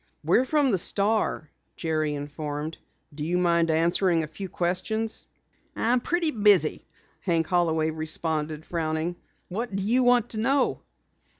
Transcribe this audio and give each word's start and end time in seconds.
"We're 0.23 0.45
from 0.45 0.71
the 0.71 0.79
Star," 0.79 1.51
Jerry 1.75 2.15
informed. 2.15 2.79
"Do 3.13 3.23
you 3.23 3.37
mind 3.37 3.69
answering 3.69 4.23
a 4.23 4.27
few 4.27 4.49
questions?" 4.49 5.27
"I'm 5.75 5.99
pretty 6.01 6.31
busy," 6.31 6.87
Hank 7.19 7.45
Holloway 7.45 7.91
responded, 7.91 8.65
frowning. 8.65 9.15
"What 9.49 9.75
do 9.75 9.83
you 9.83 10.01
want 10.01 10.29
to 10.29 10.39
know?" 10.39 10.81